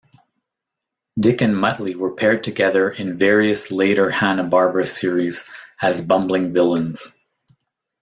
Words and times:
Dick 1.19 1.41
and 1.41 1.53
Muttley 1.53 1.93
were 1.93 2.15
paired 2.15 2.41
together 2.43 2.89
in 2.89 3.13
various 3.15 3.69
later 3.69 4.09
Hanna-Barbera 4.09 4.87
series 4.87 5.43
as 5.79 6.01
bumbling 6.01 6.53
villains. 6.53 7.15